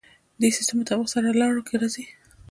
دې 0.41 0.49
سیستم 0.57 0.75
مطابق 0.79 1.07
سرلارو 1.11 1.65
کې 1.67 1.75
راځي. 1.81 2.05